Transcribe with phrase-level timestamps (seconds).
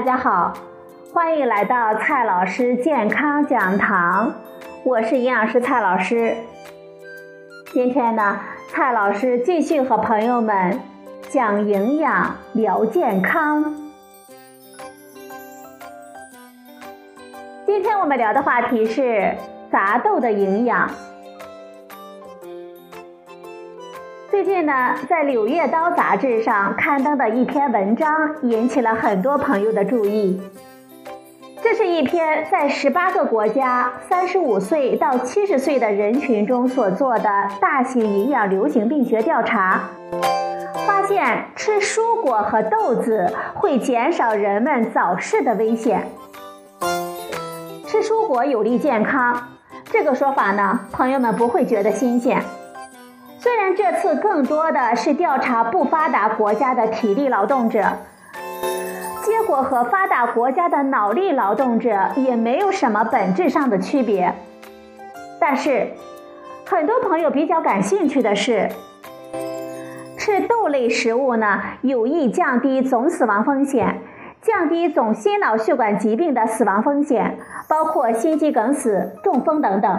[0.00, 0.54] 大家好，
[1.12, 4.32] 欢迎来到蔡老师健康讲堂，
[4.82, 6.34] 我是营养师蔡老师。
[7.74, 8.40] 今天呢，
[8.70, 10.80] 蔡老师继续和朋友们
[11.28, 13.90] 讲营养聊健康。
[17.66, 19.34] 今天我们聊的话题是
[19.70, 20.88] 杂豆的营养。
[24.42, 30.40] 最近呢，在《柳叶刀》杂志上刊登的一篇文章引起了很多朋友的注意。
[31.62, 37.28] 这是一篇在十八个国家三十五岁到七十岁的人群中所做的
[37.60, 39.82] 大型营养流行病学调查，
[40.86, 46.08] 发现吃蔬果和豆子会减少人们早逝的危险。
[47.86, 49.48] 吃蔬果有利健康，
[49.92, 52.42] 这个说法呢，朋友们不会觉得新鲜。
[53.42, 57.82] 虽然这次更多的是调查不发达国家的体力劳动者，
[59.24, 64.34] 结果和发达国家的脑力劳动者也没有什么本质上的区别。
[65.40, 65.88] 但是，
[66.66, 68.68] 很多朋友比较感兴趣的是，
[70.18, 74.02] 吃豆类食物呢，有益降低总死亡风险，
[74.42, 79.98] 降低总心脑血管疾病的死亡风险，包括心肌梗死、中风等等。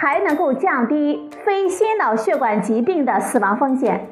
[0.00, 4.08] 还能够降低非心脑血管疾病的死亡风险，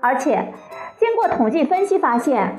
[0.00, 0.52] 而且
[0.98, 2.56] 经过统计分析发现，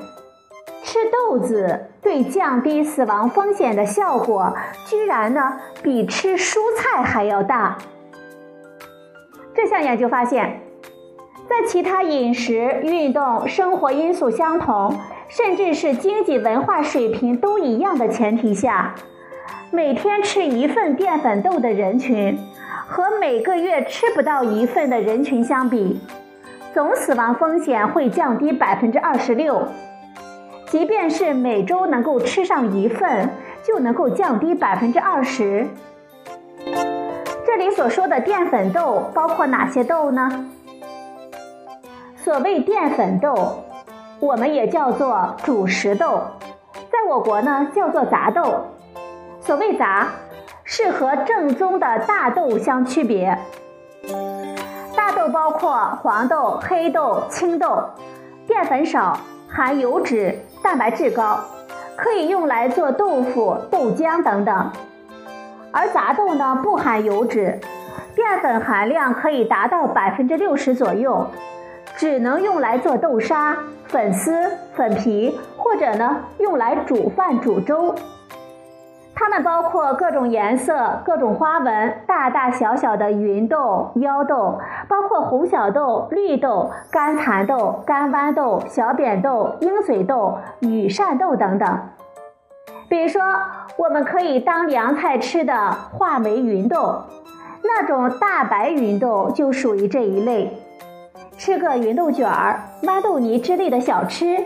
[0.82, 7.76] 吃豆子对降低死亡风险的效果，居然呢比吃蔬菜还要大。
[9.54, 10.62] 这项研究发现，
[11.46, 14.96] 在其他饮食、运动、生活因素相同，
[15.28, 18.94] 甚至是经济文化水平都一样的前提下。
[19.74, 22.38] 每天吃一份淀粉豆的人群，
[22.86, 26.00] 和每个月吃不到一份的人群相比，
[26.72, 29.66] 总死亡风险会降低百分之二十六。
[30.68, 33.28] 即便是每周能够吃上一份，
[33.64, 35.66] 就能够降低百分之二十。
[37.44, 40.50] 这里所说的淀粉豆包括哪些豆呢？
[42.16, 43.64] 所谓淀粉豆，
[44.20, 46.22] 我们也叫做主食豆，
[46.92, 48.66] 在我国呢叫做杂豆。
[49.44, 50.08] 所谓杂，
[50.64, 53.38] 是和正宗的大豆相区别。
[54.96, 57.84] 大豆包括黄豆、黑豆、青豆，
[58.46, 61.38] 淀粉少，含油脂，蛋白质高，
[61.94, 64.72] 可以用来做豆腐、豆浆等等。
[65.70, 67.60] 而杂豆呢，不含油脂，
[68.14, 71.26] 淀粉含量可以达到百分之六十左右，
[71.96, 77.94] 只能用来做豆沙、粉丝、粉皮，或者呢用来煮饭、煮粥。
[79.16, 84.58] 它们包括各种颜色、各种花纹、大大小小的芸豆、腰豆，
[84.88, 91.78] 包括红小豆、绿豆、干蚕豆、干豌豆、小扁豆、鹰嘴豆、羽扇豆等等。
[92.88, 93.22] 比如说，
[93.76, 97.04] 我们可以当凉菜吃的话梅芸豆，
[97.62, 100.60] 那种大白芸豆就属于这一类。
[101.36, 104.44] 吃个芸豆卷儿、豌豆泥之类的小吃。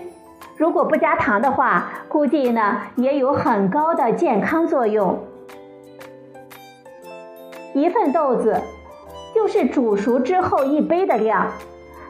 [0.56, 5.18] 如果不加糖的话，估计呢也有很高的健康作用。
[7.74, 8.60] 一份豆子
[9.34, 11.46] 就是煮熟之后一杯的量，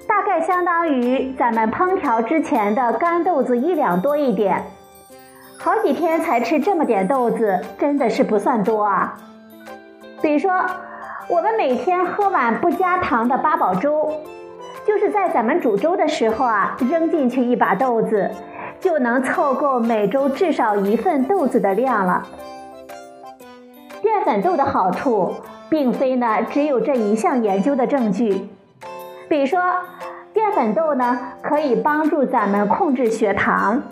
[0.06, 4.62] 大概相当于咱们烹调之前的干豆子一两多一点。
[5.58, 9.18] 好几天才吃这么点豆子，真的是不算多啊。
[10.22, 10.52] 比如说，
[11.28, 14.10] 我们每天喝碗不加糖的八宝粥。
[14.86, 18.30] 就是在咱们煮粥的时候啊，扔进去一把豆子，
[18.80, 22.26] 就能凑够每周至少一份豆子的量了。
[24.00, 25.34] 淀粉豆的好处，
[25.68, 28.48] 并非呢只有这一项研究的证据。
[29.28, 29.60] 比如说，
[30.32, 33.82] 淀粉豆呢可以帮助咱们控制血糖。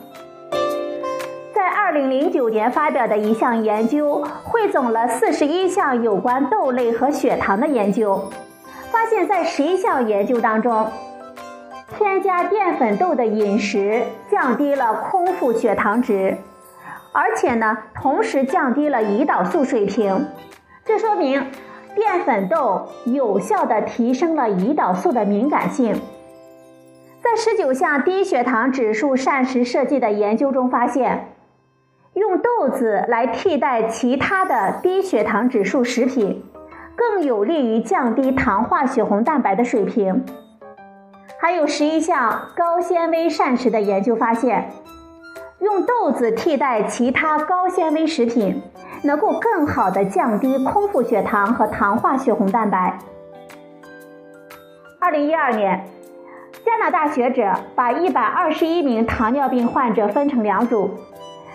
[1.53, 8.31] 在二零零九年发表的一项研究，汇总了四十一项有关豆类和血糖的研究。
[8.93, 10.87] 发现，在十一项研究当中，
[11.89, 16.37] 添加淀粉豆的饮食降低了空腹血糖值，
[17.13, 20.27] 而且呢，同时降低了胰岛素水平。
[20.85, 21.51] 这说明
[21.95, 26.01] 淀粉豆有效地提升了胰岛素的敏感性。
[27.23, 31.35] 在十九项低血糖指数膳食设计的研究中发现，
[32.15, 36.45] 用豆子来替代其他的低血糖指数食品。
[36.97, 40.25] 更有利于降低糖化血红蛋白的水平。
[41.39, 44.71] 还有十一项高纤维膳食的研究发现，
[45.61, 48.63] 用豆子替代其他高纤维食品，
[49.03, 52.99] 能够更好的降低空腹血糖和糖化血红蛋白。
[54.99, 55.85] 二零一二年，
[56.65, 60.91] 加拿大学者把一百二十一名糖尿病患者分成两组，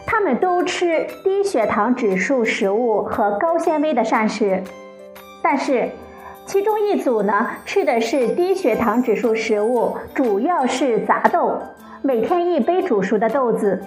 [0.06, 4.64] 他们都吃低血糖指数食物和高纤维的膳食，
[5.42, 5.90] 但是
[6.46, 11.58] 其中一组呢吃的是低血糖指数食物，主要是杂豆，
[12.02, 13.80] 每天一杯煮熟的豆子；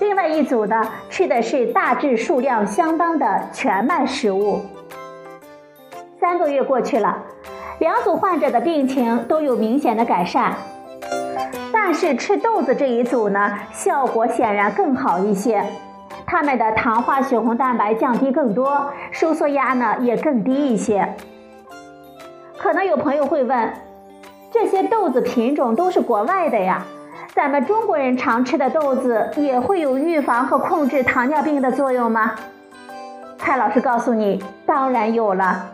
[0.00, 4.60] 另外一组呢吃的是大致数量相当的全麦食物。
[6.20, 7.22] 三个月过去了。
[7.78, 10.54] 两组患者的病情都有明显的改善，
[11.72, 15.64] 但是吃豆子这一组呢，效果显然更好一些。
[16.24, 21.12] 他们的糖化血红蛋白降低更多，收缩压呢也更低一些。
[22.62, 23.72] 可能有朋友会问，
[24.52, 26.84] 这些豆子品种都是国外的呀，
[27.34, 32.36] 咱们中国人常吃的豆子也会有预防和控制糖尿病的作用吗？
[33.36, 35.70] 蔡老师告诉你，当然有了。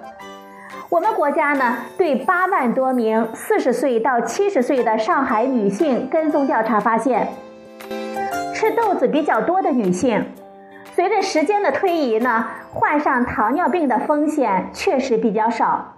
[0.88, 7.29] 我们国家呢，对八万多名四十岁到七十岁的上海女性跟踪调查发现，
[8.55, 10.25] 吃豆子比较多的女性，
[10.94, 15.96] 随着时间的推移呢，患上糖尿病的风险确实比较少。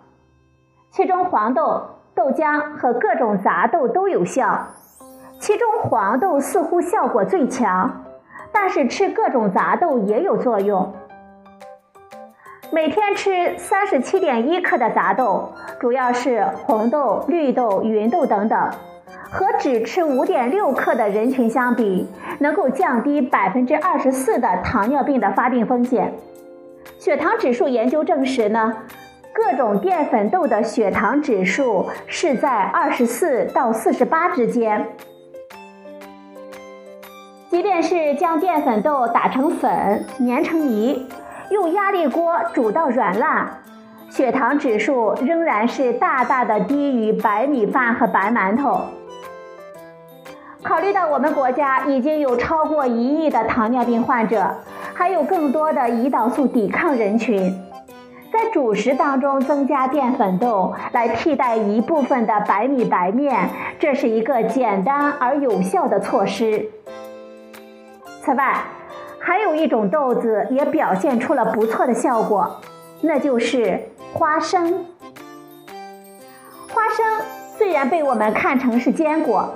[0.90, 1.82] 其中黄豆、
[2.14, 4.66] 豆浆和各种杂豆都有效，
[5.38, 8.04] 其中黄豆似乎效果最强，
[8.50, 10.92] 但是吃各种杂豆也有作用。
[12.72, 18.70] 每天吃三十七点一克的杂豆，主要是红豆、绿豆、芸豆等等，
[19.30, 22.08] 和只吃五点六克的人群相比，
[22.40, 26.12] 能够降低百分之二十四的糖尿病的发病风险。
[26.98, 28.76] 血糖指数研究证实呢，
[29.32, 34.88] 各种淀粉豆的血糖指数是在二十四到四十八之间。
[37.48, 41.08] 即便是将淀粉豆打成粉、碾成泥。
[41.50, 43.58] 用压力锅煮到软烂，
[44.08, 48.84] 血糖指数仍然是大大的低于白米饭和白馒头。
[50.62, 54.48] 考虑到我们国家已经有超过一亿的糖尿病患者，
[54.94, 57.52] 还有更多的胰岛素抵抗人群，
[58.32, 66.68] 在主食当中增加淀粉豆来替代一部分的白米白面，这是一个简单而有效的措施。
[68.22, 68.54] 此外，
[69.18, 72.60] 还有一种豆子也表现出了不错的效果，
[73.00, 74.84] 那就是花生。
[76.72, 77.26] 花生
[77.58, 79.52] 虽然被我们看成是坚果，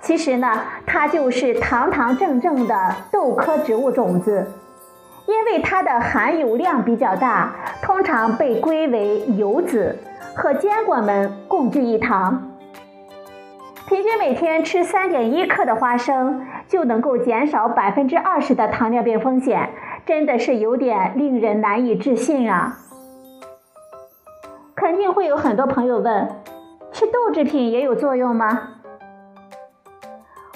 [0.00, 4.50] 其实呢，它就是堂堂正正的豆科植物种子，
[5.28, 9.98] 因为它的含油量比较大，通常被归为游子，
[10.34, 12.50] 和坚果们共聚一堂。
[13.86, 19.68] 平均每天吃三点一克的花生，就能够减少百分之二十的糖尿病风险，
[20.06, 22.78] 真的是有点令人难以置信啊！
[24.74, 26.26] 肯定会有很多朋友问：
[26.90, 28.77] 吃豆制品也有作用吗？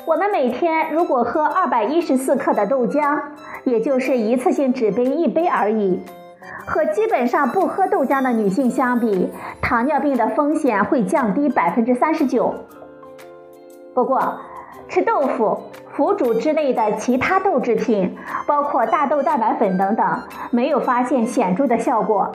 [0.04, 3.20] 我们每天如果喝二百一十四克的豆浆，
[3.64, 6.02] 也就是一次性纸杯一杯而已，
[6.66, 12.52] 和基本上不喝豆浆的女性相比，糖尿病的风险会降低百分之三十九。
[13.94, 14.41] 不过，
[14.88, 15.62] 吃豆腐、
[15.93, 22.32] 腐乳之类的其他豆制品，包括大豆蛋白粉等等，没有发现显著的效果。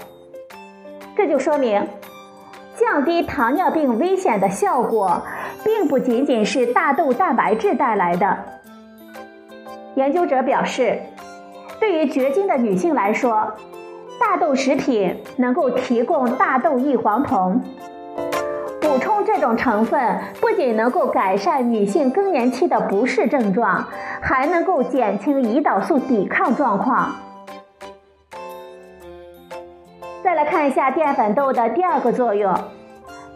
[1.18, 1.86] 这就说明，
[2.75, 5.22] 降低糖尿病危险的效果，
[5.77, 8.36] 并不仅仅是大豆蛋白质带来的。
[9.93, 11.00] 研究者表示，
[11.79, 13.53] 对于绝经的女性来说，
[14.19, 17.62] 大豆食品能够提供大豆异黄酮。
[18.81, 23.86] 补充这种成分不仅能够改善女性更年期的不适症状，
[24.19, 27.12] 还能够减轻胰岛素抵抗状况。
[30.24, 32.51] 再来看一下淀粉豆的第二个作用，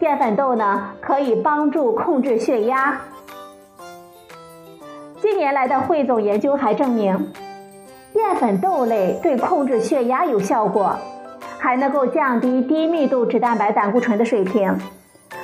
[0.02, 3.02] 淀粉豆呢可以帮助控制血压。
[5.20, 7.32] 近年来的汇总研究还证明，
[8.12, 10.96] 淀粉豆类对控制血压有效果，
[11.56, 14.76] 还能够降低低密度脂蛋白胆固醇的水平。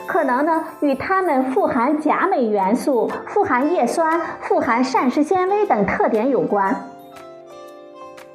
[0.09, 6.75] 可能呢，与它们富含钾镁元素、富含叶酸、富含膳食纤维等特点有关。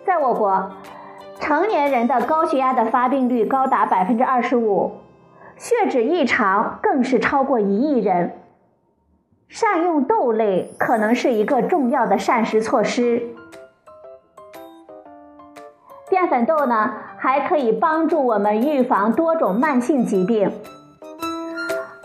[0.05, 0.71] 在我国，
[1.41, 4.89] 成年人的高血压的发病率高达百分之二十五，
[5.63, 8.33] 血脂异常更是超过一亿人。
[9.47, 13.23] 善用豆类可能是一个重要的膳食措施。
[16.09, 20.51] 淀粉豆呢，还可以帮助我们预防多种慢性疾病。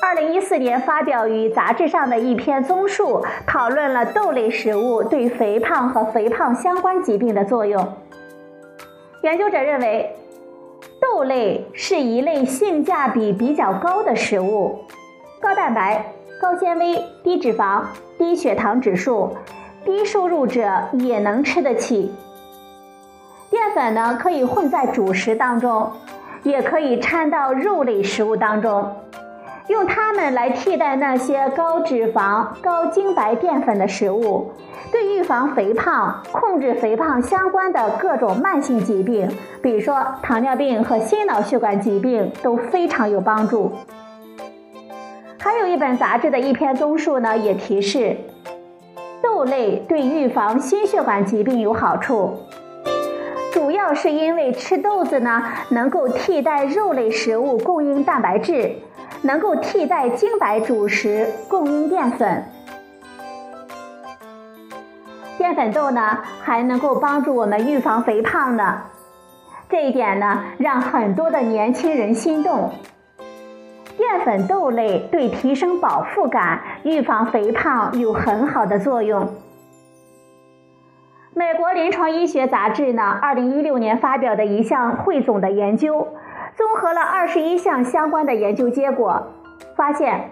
[0.00, 7.92] 二零一四年发表于杂志上的一篇综述，讨论了豆类食物对肥胖和肥胖相关疾病的作用。
[9.22, 10.14] 研究者认为，
[11.00, 14.80] 豆类是一类性价比比较高的食物，
[15.40, 17.82] 高蛋白、高纤维、低脂肪、
[18.18, 19.36] 低血糖指数、
[19.84, 22.12] 低收入者也能吃得起。
[23.50, 25.90] 淀粉呢，可以混在主食当中，
[26.42, 28.96] 也可以掺到肉类食物当中，
[29.68, 34.52] 用它们来替代那些高脂肪、高精白淀粉的食物，
[34.90, 39.28] 对预防肥胖、控制肥胖相关的各种慢性疾病，
[39.62, 43.73] 比如说糖尿病和心脑血管疾病都非常有帮助。
[45.38, 48.16] 还有一本杂志的一篇综述呢，也提示
[49.23, 52.38] 豆类对预防心血管疾病有好处。
[53.52, 58.76] 主要是因为吃豆子呢，能够替代肉类食物供应蛋白质，
[59.23, 62.45] 能够替代精白主食供应淀粉。
[65.38, 68.83] 淀粉豆呢，还能够帮助我们预防肥胖呢。
[69.71, 72.73] 这一点呢，让很多的年轻人心动。
[73.97, 79.35] 淀粉豆类对提升饱腹感、预防肥胖有很好的作用。
[81.35, 86.09] 美国临床医学杂志呢，二零一六年发表的一项汇总的研究，
[86.57, 89.28] 综合了二十一项相关的研究结果，
[89.76, 90.30] 发现，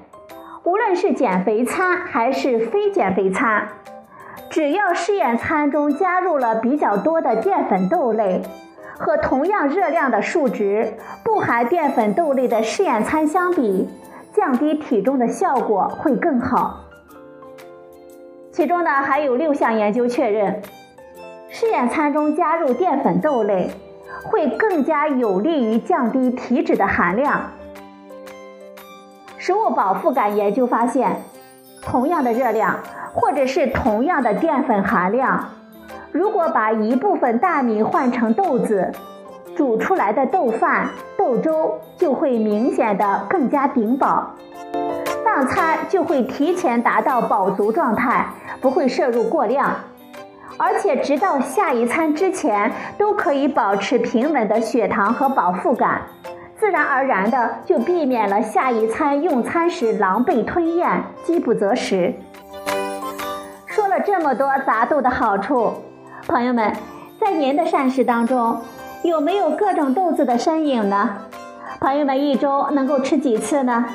[0.64, 3.68] 无论是减肥餐还是非减肥餐，
[4.56, 8.40] 只要试验餐中加入了比较多的淀粉豆类，
[8.96, 13.86] 和同样热量的数值不含淀粉豆类的试验餐相比，
[14.32, 16.86] 降低体重的效果会更好。
[18.50, 20.62] 其中呢，还有六项研究确认。
[21.50, 23.70] 试验餐中加入淀粉豆类，
[24.24, 27.52] 会更加有利于降低体脂的含量。
[29.36, 31.20] 食物饱腹感研究发现，
[31.82, 32.78] 同样的热量
[33.16, 35.48] 或者是同样的淀粉含量，
[36.12, 38.92] 如果把一部分大米换成豆子，
[39.56, 44.34] 煮出来的豆饭、豆粥就会明显的更加顶饱，
[45.24, 48.26] 当餐就会提前达到饱足状态，
[48.60, 49.74] 不会摄入过量。
[50.58, 56.02] 而且，直到下一餐之前都可以保持平稳的血糖和饱腹感，
[56.54, 62.14] 自然而然的就避免了下一餐用餐时狼狈吞咽、饥不择食。
[64.04, 65.72] 这么多杂豆的好处，
[66.26, 66.74] 朋友们，
[67.20, 68.60] 在您的膳食当中
[69.02, 71.18] 有没有各种豆子的身影呢？
[71.80, 73.86] 朋友们一周能够吃几次呢？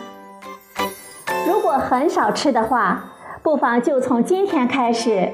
[1.47, 3.05] 如果很少吃的话，
[3.41, 5.29] 不妨就从今天开始。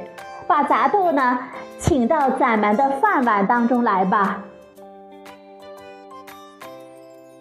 [0.48, 1.40] 把杂豆呢，
[1.78, 4.44] 请到咱们的饭碗当中来吧。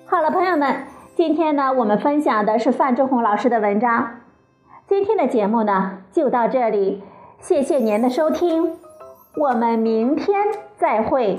[0.07, 4.23] 好了，朋友们，今天呢，我们分享的是范志红老师的文章。
[4.89, 7.05] 今天的节目呢，就到这里，
[7.41, 8.73] 谢谢您的收听，
[9.37, 10.37] 我们明天
[10.77, 11.39] 再会。